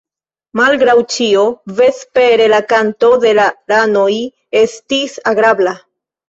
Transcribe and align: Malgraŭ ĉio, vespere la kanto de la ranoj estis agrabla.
Malgraŭ 0.59 0.93
ĉio, 1.15 1.43
vespere 1.79 2.47
la 2.53 2.61
kanto 2.71 3.11
de 3.27 3.35
la 3.41 3.45
ranoj 3.75 4.09
estis 4.63 5.21
agrabla. 5.35 5.77